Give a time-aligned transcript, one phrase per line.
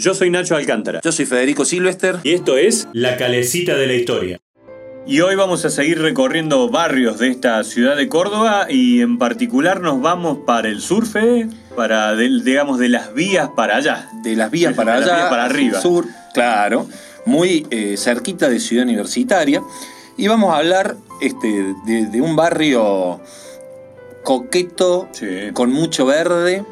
[0.00, 1.02] Yo soy Nacho Alcántara.
[1.04, 2.20] Yo soy Federico Silvester.
[2.22, 4.40] Y esto es La Calecita de la Historia.
[5.06, 9.82] Y hoy vamos a seguir recorriendo barrios de esta ciudad de Córdoba y en particular
[9.82, 14.08] nos vamos para el surfe, para, digamos, de las vías para allá.
[14.22, 15.28] De las vías para allá.
[15.28, 15.82] para arriba.
[15.82, 16.88] Sur, claro.
[17.26, 19.62] Muy eh, cerquita de Ciudad Universitaria.
[20.16, 23.20] Y vamos a hablar este, de, un barrio
[24.24, 25.10] coqueto,
[25.52, 26.64] con mucho verde,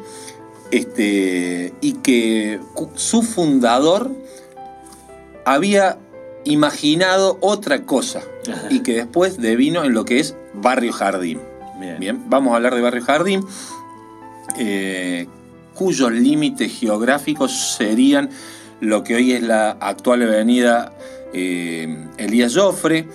[0.71, 2.59] este, y que
[2.95, 4.11] su fundador
[5.45, 5.97] había
[6.45, 8.21] imaginado otra cosa
[8.69, 11.39] y que después devino en lo que es Barrio Jardín.
[11.99, 13.45] Bien, vamos a hablar de Barrio Jardín,
[14.57, 15.27] eh,
[15.73, 18.29] cuyos límites geográficos serían
[18.81, 20.93] lo que hoy es la actual avenida
[21.33, 23.07] eh, Elías Joffre,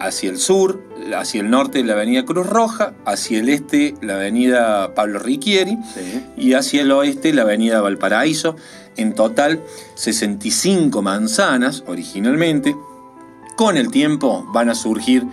[0.00, 0.82] hacia el sur,
[1.16, 5.78] hacia el norte la avenida Cruz Roja, hacia el este la avenida Pablo Riquieri
[6.36, 8.56] y hacia el oeste la avenida Valparaíso.
[8.96, 9.62] En total
[9.94, 12.74] 65 manzanas originalmente.
[13.56, 15.24] Con el tiempo van a surgir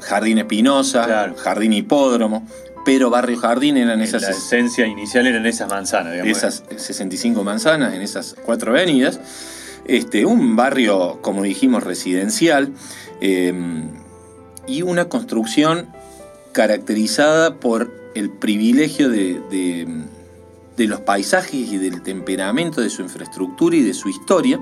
[0.00, 2.46] Jardín Espinosa, Jardín Hipódromo,
[2.84, 4.22] pero Barrio Jardín eran esas...
[4.22, 6.36] La esencia inicial eran esas manzanas, digamos.
[6.36, 9.18] Esas 65 manzanas en esas cuatro avenidas.
[9.86, 12.72] Este, un barrio, como dijimos, residencial,
[13.26, 13.88] Em,
[14.66, 15.88] y una construcción
[16.52, 20.04] caracterizada por el privilegio de,
[20.76, 24.60] los paisajes y del temperamento de su infraestructura y de su historia.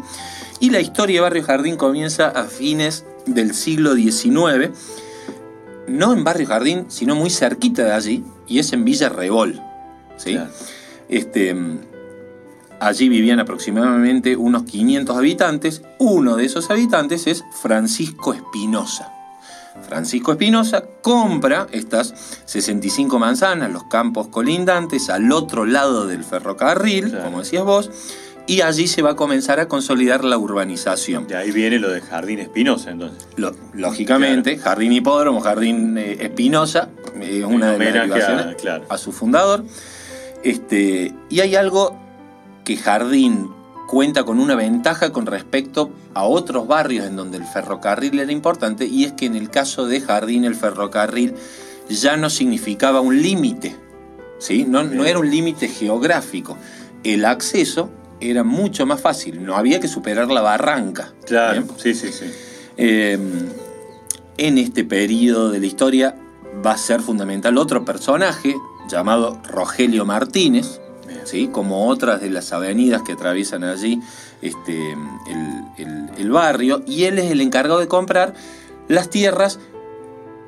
[0.61, 4.71] Y la historia de Barrio Jardín comienza a fines del siglo XIX,
[5.89, 9.61] no en Barrio Jardín, sino muy cerquita de allí, y es en Villa Rebol.
[10.19, 10.39] ¿sí?
[11.09, 11.55] Este,
[12.83, 15.83] Allí vivían aproximadamente unos 500 habitantes.
[16.01, 19.09] Uno de esos habitantes es Francisco Espinosa.
[19.89, 22.13] Francisco Espinosa compra estas
[22.45, 27.89] 65 manzanas, los campos colindantes, al otro lado del ferrocarril, como decías vos,
[28.49, 31.29] y allí se va a comenzar a consolidar la urbanización.
[31.29, 33.29] De ahí viene lo de Jardín Espinosa, entonces.
[33.75, 36.89] lógicamente, Jardín Hipódromo, Jardín eh, Espinosa,
[37.21, 39.65] es una de las a, su fundador.
[40.43, 42.03] Este, y hay algo
[42.65, 43.51] que Jardín
[43.89, 48.87] cuenta con una ventaja con respecto a otros barrios en donde el ferrocarril era importante
[48.87, 51.35] y es que en el caso de Jardín el ferrocarril
[51.89, 53.77] ya no significaba un límite,
[54.39, 54.65] ¿sí?
[54.65, 56.57] no, no era un límite geográfico.
[57.05, 57.91] El acceso
[58.21, 61.13] era mucho más fácil, no había que superar la barranca.
[61.27, 62.27] Claro, sí, sí, sí.
[62.77, 63.49] Em,
[64.39, 66.17] en este periodo de la historia
[66.65, 68.55] va a ser fundamental otro personaje
[68.89, 70.81] llamado Rogelio Martínez,
[71.53, 74.01] como otras de las avenidas que atraviesan allí
[74.41, 74.97] este,
[76.17, 78.35] el, barrio, y él es el encargado de comprar
[78.89, 79.59] las tierras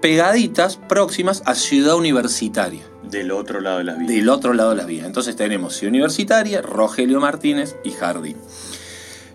[0.00, 2.82] pegaditas, próximas a Ciudad Universitaria.
[3.02, 4.08] Del otro lado de las vías.
[4.08, 5.06] Del otro lado de las vías.
[5.06, 8.36] Entonces tenemos Ciudad Universitaria, Rogelio Martínez y Jardín.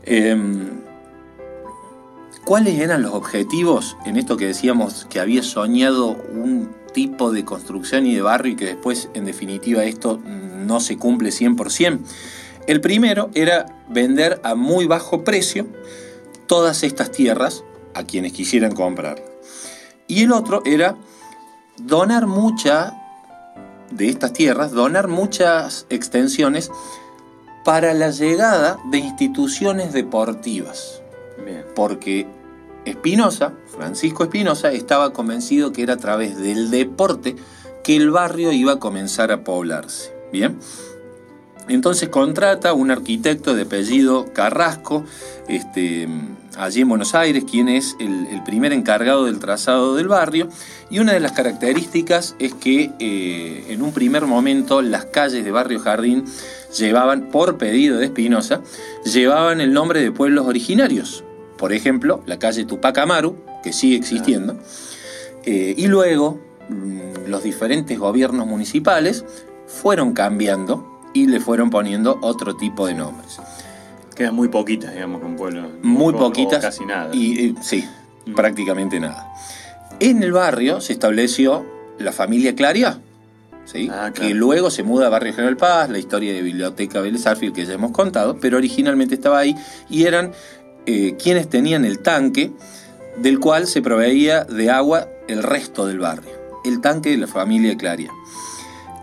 [0.04, 0.82] Em,
[2.46, 8.06] ¿Cuáles eran los objetivos en esto que decíamos que había soñado un tipo de construcción
[8.06, 10.20] y de barrio y que después, en definitiva, esto
[10.70, 12.00] no se cumple 100%.
[12.68, 15.68] El primero era vender a muy bajo precio
[16.48, 17.64] todas estas tierras
[17.94, 19.22] a quienes quisieran comprar.
[20.08, 20.96] Y el otro era
[21.78, 22.96] donar mucha
[23.92, 26.72] de estas tierras, donar muchas extensiones
[27.66, 31.02] para la llegada de instituciones deportivas.
[31.76, 32.28] Porque
[32.86, 37.36] Espinosa, Francisco Espinosa, estaba convencido que era a través del deporte
[37.84, 40.19] que el barrio iba a comenzar a poblarse.
[40.32, 40.58] Bien.
[41.70, 45.06] Entonces contrata un arquitecto de apellido Carrasco,
[45.48, 46.08] este,
[46.58, 50.50] allí en Buenos Aires, quien es el, primer encargado del trazado del barrio.
[50.90, 55.52] Y una de las características es que eh, en un primer momento las calles de
[55.52, 56.26] Barrio Jardín
[56.76, 58.62] llevaban, por pedido de Espinosa,
[59.06, 61.24] llevaban el nombre de pueblos originarios.
[61.58, 64.58] Por ejemplo, la calle Tupac Amaru, que sigue existiendo.
[65.46, 69.24] Eh, y luego mm, los diferentes gobiernos municipales
[69.70, 73.40] fueron cambiando y le fueron poniendo otro tipo de nombres.
[74.16, 75.68] Quedan muy poquitas, digamos, con pueblos.
[75.82, 76.60] Muy, poquitas.
[76.60, 77.16] casi nada.
[77.16, 77.88] Y, sí,
[78.26, 78.34] mm.
[78.34, 79.32] prácticamente nada.
[80.00, 81.66] En el barrio se estableció
[82.00, 83.00] la familia Claria,
[83.66, 83.90] ¿sí?
[83.92, 87.24] Ah, que luego se muda a Barrio General Paz, la historia de Biblioteca Vélez
[87.54, 89.56] que ya hemos contado, pero originalmente estaba ahí
[89.90, 90.32] y eran
[90.86, 92.52] eh, quienes tenían el tanque
[93.18, 96.32] del cual se proveía de agua el resto del barrio,
[96.66, 98.12] el tanque de la familia Claria.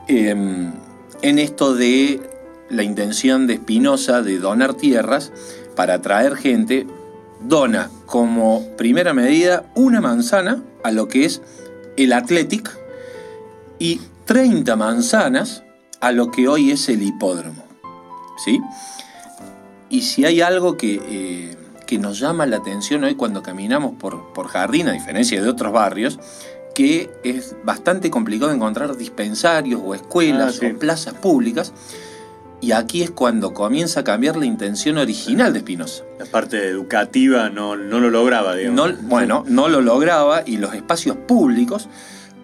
[0.09, 0.73] Em,
[1.23, 2.21] en esto de
[2.69, 5.33] la intención de Espinosa de donar tierras
[5.75, 6.87] para atraer gente,
[7.41, 11.43] dona como primera medida una manzana a lo que es
[11.97, 12.71] el Athletic
[13.79, 15.65] y 30 manzanas
[16.01, 17.65] a lo que hoy es el hipódromo.
[18.45, 18.61] ¿Sí?
[19.89, 21.57] Y si hay algo que, eh,
[21.87, 25.73] que nos llama la atención hoy cuando caminamos por, por Jardín, a diferencia de otros
[25.73, 26.19] barrios,
[26.77, 30.67] que es bastante complicado encontrar dispensarios o escuelas Ah, sí.
[30.67, 31.73] o plazas públicas.
[32.61, 36.05] Y aquí es cuando comienza a cambiar la intención original de Espinosa.
[36.19, 38.93] La parte educativa no, no lo lograba, digamos.
[38.93, 41.89] No, bueno, no lo lograba y los espacios públicos,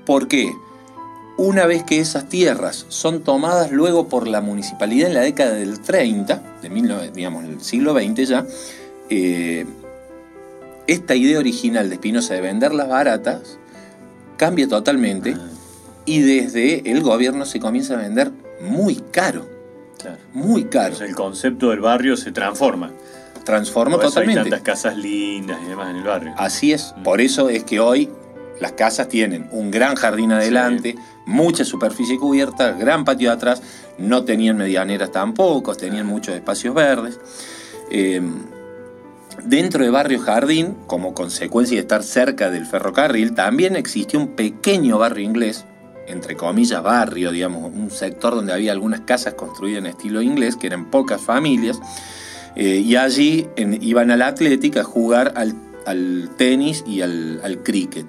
[0.06, 0.50] porque
[1.36, 5.78] una vez que esas tierras son tomadas luego por la municipalidad en la década del
[5.80, 8.46] 30, de 19 digamos, el siglo XX ya,
[9.10, 9.66] eh,
[10.86, 13.58] esta idea original de Espinosa de venderlas baratas
[14.36, 15.48] cambia totalmente Ah,
[16.04, 18.30] y desde el gobierno se comienza a vender
[18.60, 19.48] muy caro,
[19.98, 20.18] claro.
[20.32, 20.86] muy caro.
[20.94, 22.90] Entonces el concepto del barrio se transforma.
[23.44, 24.50] Transforma Por eso hay totalmente.
[24.50, 26.34] tantas casas lindas y demás en el barrio.
[26.36, 28.08] Así es, por eso es que hoy
[28.60, 30.94] las casas tienen un gran jardín adelante,
[31.26, 33.62] mucha superficie cubierta, gran patio de atrás,
[33.98, 37.18] no tenían medianeras tampoco, tenían muchos espacios verdes.
[37.90, 38.22] Eh,
[39.44, 44.98] dentro de Barrio Jardín, como consecuencia de estar cerca del ferrocarril, también existió un pequeño
[44.98, 45.64] barrio inglés,
[46.06, 50.66] entre comillas barrio, digamos, un sector donde había algunas casas construidas en estilo inglés, que
[50.66, 51.80] eran pocas familias,
[52.56, 58.06] eh, y allí iban a la atlética a jugar al, tenis y al, cricket.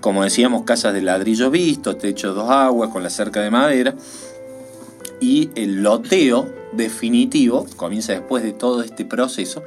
[0.00, 3.94] Como decíamos, casas de ladrillos vistos, techos dos aguas con la cerca de madera.
[5.18, 9.62] Y el loteo definitivo comienza después de todo este proceso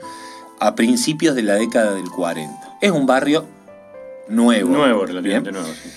[0.59, 2.77] a principios de la década del 40.
[2.81, 3.45] Es un barrio
[4.27, 4.69] nuevo.
[4.69, 5.67] Nuevo, relativamente nuevo.
[5.67, 5.89] sí.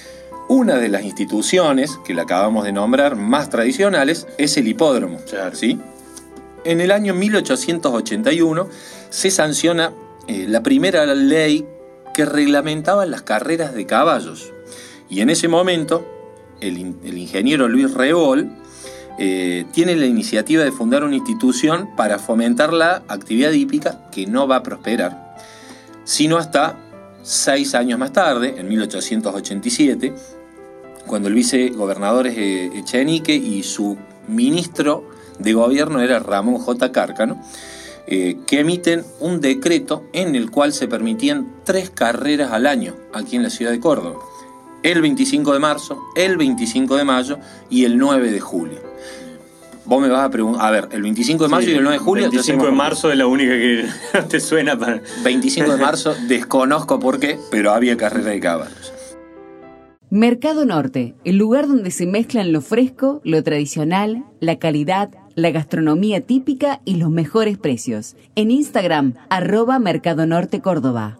[0.49, 5.19] Una de las instituciones que la acabamos de nombrar más tradicionales es el hipódromo.
[5.29, 5.56] Claro.
[5.56, 5.79] ¿sí?
[6.64, 8.69] En el año 1881
[9.09, 9.93] se sanciona
[10.26, 11.67] eh, la primera ley
[12.12, 14.53] que reglamentaba las carreras de caballos.
[15.08, 16.06] Y en ese momento,
[16.61, 18.50] el, el ingeniero Luis Rebol
[19.19, 24.47] eh, tiene la iniciativa de fundar una institución para fomentar la actividad hípica que no
[24.47, 25.37] va a prosperar,
[26.05, 26.79] sino hasta
[27.23, 30.14] seis años más tarde, en 1887,
[31.06, 33.97] cuando el vicegobernador es eh, Echenique y su
[34.29, 36.93] ministro de gobierno era Ramón J.
[36.93, 37.41] Cárcano,
[38.06, 43.37] eh, que emiten un decreto en el cual se permitían tres carreras al año aquí
[43.37, 44.19] en la ciudad de Córdoba.
[44.82, 47.38] El 25 de marzo, el 25 de mayo
[47.70, 48.79] y el 9 de julio.
[49.84, 51.99] Vos me vas a preguntar, a ver, el 25 de mayo Sí, y el 9
[51.99, 52.25] de julio.
[52.25, 53.87] ya 25 de marzo es la única que
[54.29, 55.00] te suena para.
[55.25, 58.93] 25 de marzo, desconozco por qué, pero había carrera de caballos.
[60.11, 66.20] Mercado Norte, el lugar donde se mezclan lo fresco, lo tradicional, la calidad, la gastronomía
[66.20, 68.14] típica y los mejores precios.
[68.34, 71.19] En Instagram, arroba Mercado Norte Córdoba.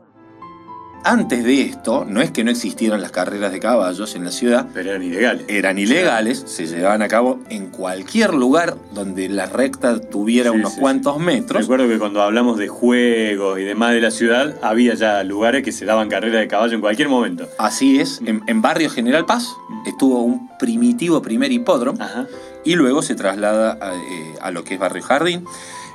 [1.05, 4.69] Antes de esto, no es que no existieran las carreras de caballos en la ciudad,
[4.73, 5.45] Pero eran ilegales.
[5.49, 10.75] eran ilegales, se llevaban a cabo en cualquier lugar donde la recta tuviera Sí, unos
[10.75, 11.63] sí, cuantos metros.
[11.63, 15.73] Recuerdo que cuando hablamos de juegos y demás de la ciudad, había ya lugares que
[15.73, 17.49] se daban carreras de caballo en cualquier momento.
[17.59, 19.49] Así es, en, en Barrio General Paz
[19.87, 22.27] estuvo un primitivo primer hipódromo Ajá.
[22.65, 25.45] y luego se traslada a, eh, a lo que es Barrio Jardín.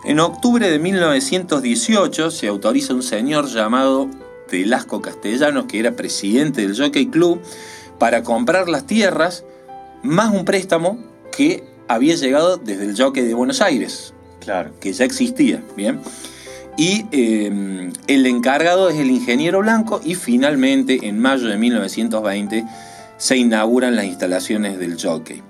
[0.03, 4.09] En octubre de 1918 se autoriza un señor llamado
[4.51, 7.41] Velasco Castellanos, que era presidente del Jockey Club,
[7.99, 9.43] para comprar las tierras
[10.03, 10.99] más un préstamo
[11.35, 14.71] que había llegado desde el Jockey de Buenos Aires, Claro.
[14.79, 15.99] que ya existía, ¿bien?
[16.77, 22.65] Y eh, el encargado es el ingeniero Blanco y finalmente en mayo de 1920
[23.17, 25.41] se inauguran las instalaciones del jockey.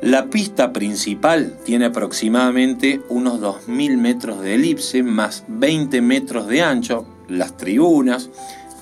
[0.00, 7.06] La pista principal tiene aproximadamente unos 2.000 metros de elipse más 20 metros de ancho,
[7.28, 8.30] las tribunas,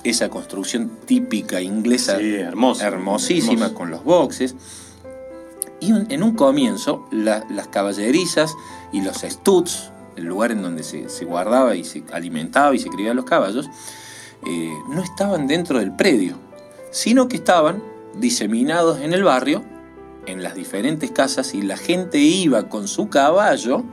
[0.03, 2.35] esa construcción típica inglesa Sí,
[2.87, 4.55] hermosísima con los boxes.
[5.79, 8.53] Y un- en un comienzo, la- las caballerizas
[8.91, 12.89] y los studs, el lugar en donde se, se guardaba y se alimentaba y se
[12.89, 13.69] criaban los caballos,
[14.45, 16.35] eh, no estaban dentro del predio,
[16.91, 17.81] sino que estaban
[18.17, 19.63] diseminados en el barrio,
[20.25, 23.83] en las diferentes casas, y la gente iba con su caballo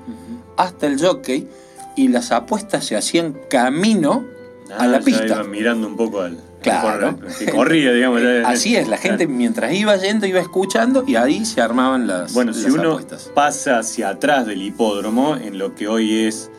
[0.56, 1.48] hasta el jockey
[1.96, 4.24] y las apuestas se hacían camino
[4.70, 5.42] a Ah, la ya pista.
[5.44, 6.38] mirando un poco al.
[6.62, 7.18] Claro.
[7.38, 8.20] Que corría, digamos.
[8.20, 12.32] ya- Así es, la gente mientras iba yendo iba escuchando y ahí se armaban las,
[12.34, 13.30] Bueno, si las uno apuestas.
[13.34, 16.50] pasa hacia atrás del hipódromo, en lo que hoy es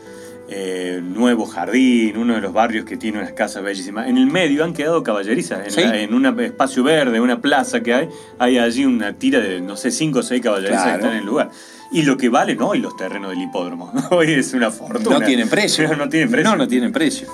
[0.51, 4.63] eh, Nuevo Jardín, uno de los barrios que tiene unas casas bellísimas, en el medio
[4.63, 5.63] han quedado caballerizas.
[5.66, 5.82] En, Sí.
[5.82, 9.78] la- en un espacio verde, una plaza que hay, hay allí una tira de, no
[9.78, 10.98] sé, cinco o seis caballerizas Claro.
[10.98, 11.51] que están en el lugar.
[11.92, 13.92] Y lo que valen hoy los terrenos del hipódromo.
[14.12, 15.20] Hoy es una fortuna.
[15.20, 15.88] No tienen precio.
[15.89, 16.50] No, no tienen precio.
[16.51, 17.28] No, no tienen precio.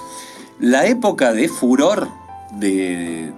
[0.60, 2.08] La época de furor,
[2.52, 3.32] de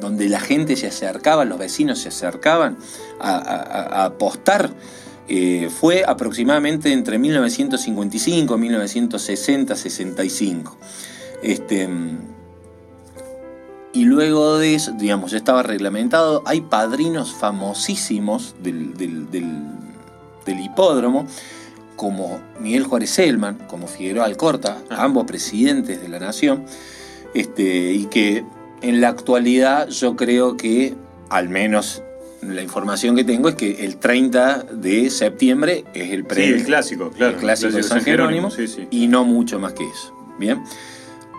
[0.00, 2.76] donde la gente se acercaba, los vecinos se acercaban
[3.20, 4.70] a, apostar,
[5.28, 10.76] Eh, fue aproximadamente entre 1955 y 1960, 65.
[11.42, 11.88] Este,
[13.96, 16.42] y luego de eso, digamos, ya estaba reglamentado.
[16.44, 18.92] Hay padrinos famosísimos del,
[20.46, 21.26] hipódromo,
[21.96, 25.04] como Miguel Juárez Selman, como Figueroa Alcorta, ah.
[25.04, 26.64] ambos presidentes de la nación,
[27.34, 28.44] este, y que
[28.82, 30.94] en la actualidad yo creo que,
[31.28, 32.02] al menos
[32.42, 36.54] la información que tengo es que el 30 de septiembre es el premio.
[36.54, 37.34] Sí, el clásico, claro.
[37.34, 38.50] El clásico de San Jerónimo,
[38.90, 40.14] y no mucho más que eso.
[40.38, 40.62] Bien.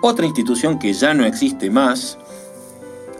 [0.01, 2.17] Otra institución que ya no existe más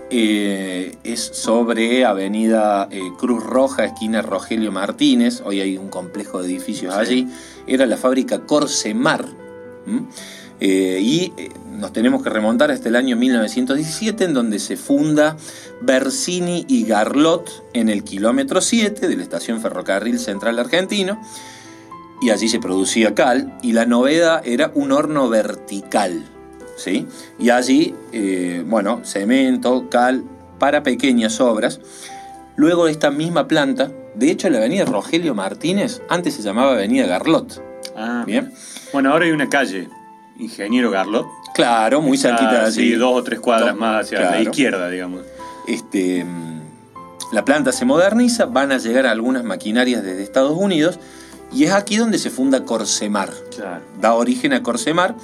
[0.09, 5.41] eh, es sobre Avenida eh, Cruz Roja, esquina Rogelio Martínez.
[5.43, 7.27] Hoy hay un complejo de edificios allí.
[7.67, 9.25] Era la fábrica Corsemar.
[10.59, 11.33] Eh, y
[11.77, 15.35] nos tenemos que remontar hasta el año 1917, en donde se funda
[15.81, 21.21] Bersini y Garlot en el kilómetro 7 de la estación Ferrocarril Central Argentino.
[22.21, 23.57] Y allí se producía cal.
[23.61, 26.36] Y la novedad era un horno vertical
[26.77, 27.05] ¿sí?
[27.37, 30.23] Y allí, eh, bueno, cemento, cal,
[30.59, 31.79] para pequeñas obras.
[32.55, 37.61] Luego esta misma planta, de hecho la avenida Rogelio Martínez antes se llamaba avenida Garlot.
[37.95, 38.51] Ah, bien.
[38.93, 39.89] Bueno, ahora hay una calle,
[40.37, 41.27] Ingeniero Garlot.
[41.53, 42.91] Claro, muy cerquita de allí.
[42.91, 45.21] Sí, dos o tres cuadras más hacia la izquierda, digamos.
[45.67, 46.25] Este,
[47.31, 50.99] la planta se moderniza, van a llegar algunas maquinarias desde Estados Unidos
[51.51, 53.31] y es aquí donde se funda Corsemar.
[53.99, 55.15] Da origen a Corsemar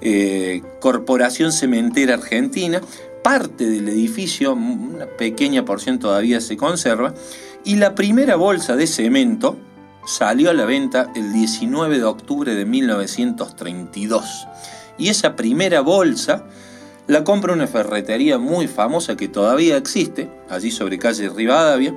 [0.00, 2.80] eh, Corporación Cementera Argentina.
[3.22, 7.14] Parte del edificio, una pequeña porción todavía se conserva,
[7.64, 9.56] y la primera bolsa de cemento
[10.06, 14.46] salió a la venta el 19 de octubre de 1932.
[14.98, 16.46] Y esa primera bolsa
[17.06, 21.94] la compra una ferretería muy famosa que todavía existe, allí sobre calle Rivadavia.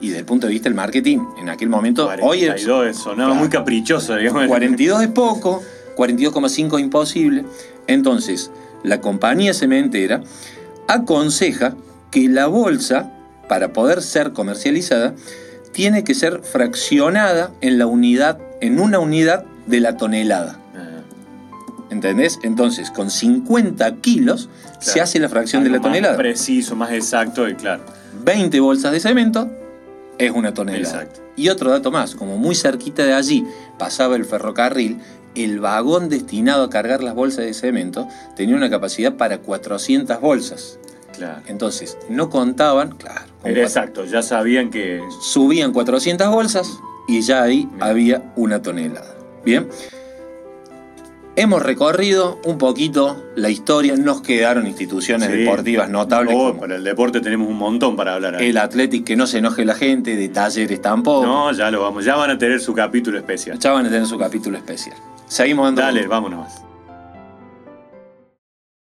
[0.00, 2.04] Y desde el punto de vista del marketing, en aquel momento.
[2.04, 4.46] 42 hoy es, sonaba muy caprichoso, digamos.
[4.46, 5.62] 42 es poco,
[5.96, 7.44] 42,5 es imposible.
[7.86, 8.50] Entonces,
[8.82, 10.22] la compañía cementera
[10.88, 11.74] aconseja
[12.10, 13.12] que la bolsa,
[13.48, 15.14] para poder ser comercializada,
[15.72, 20.60] tiene que ser fraccionada en la unidad, en una unidad de la tonelada.
[21.90, 22.38] ¿Entendés?
[22.42, 24.48] Entonces, con 50 kilos
[24.80, 26.14] se hace la fracción de la tonelada.
[26.14, 27.84] Más preciso, más exacto y claro.
[28.24, 29.50] 20 bolsas de cemento
[30.18, 31.08] es una tonelada.
[31.36, 33.46] Y otro dato más, como muy cerquita de allí
[33.78, 35.00] pasaba el ferrocarril,
[35.34, 40.78] el vagón destinado a cargar las bolsas de cemento tenía una capacidad para 400 bolsas.
[41.16, 41.42] Claro.
[41.46, 43.26] Entonces, no contaban, claro.
[43.44, 45.00] Era exacto, ya sabían que...
[45.20, 49.14] Subían 400 bolsas y ya ahí había una tonelada.
[49.44, 49.68] Bien.
[51.36, 56.32] Hemos recorrido un poquito la historia, nos quedaron instituciones deportivas notables.
[56.38, 58.40] Oh, para el deporte tenemos un montón para hablar.
[58.40, 61.26] El Athletic, que no se enoje la gente, de talleres tampoco.
[61.26, 63.58] No, ya lo vamos, ya van a tener su capítulo especial.
[63.58, 64.96] Ya van a tener su capítulo especial.
[65.26, 65.92] Seguimos andando.
[65.92, 66.52] Dale, vámonos.